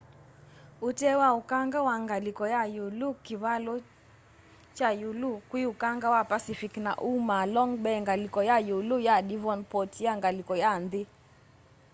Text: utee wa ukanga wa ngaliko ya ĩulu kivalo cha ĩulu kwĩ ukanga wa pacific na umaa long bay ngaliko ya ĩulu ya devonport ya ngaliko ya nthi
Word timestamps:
utee 0.87 1.15
wa 1.21 1.29
ukanga 1.39 1.79
wa 1.87 1.95
ngaliko 2.03 2.43
ya 2.55 2.61
ĩulu 2.75 3.09
kivalo 3.25 3.75
cha 4.77 4.89
ĩulu 5.01 5.31
kwĩ 5.49 5.61
ukanga 5.73 6.07
wa 6.15 6.21
pacific 6.31 6.73
na 6.85 6.91
umaa 7.11 7.45
long 7.55 7.71
bay 7.83 7.97
ngaliko 8.05 8.39
ya 8.49 8.57
ĩulu 8.69 8.95
ya 9.07 9.15
devonport 9.29 9.93
ya 10.05 10.13
ngaliko 10.19 10.53
ya 10.63 10.71
nthi 10.83 11.01